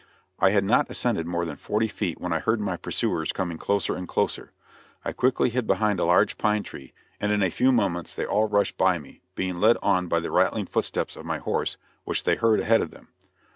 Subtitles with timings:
[0.39, 3.95] I had not ascended more than forty feet when I heard my pursuers coming closer
[3.95, 4.51] and closer;
[5.05, 8.47] I quickly hid behind a large pine tree, and in a few moments they all
[8.49, 12.33] rushed by me, being led on by the rattling footsteps of my horse, which they
[12.35, 13.09] heard ahead of them.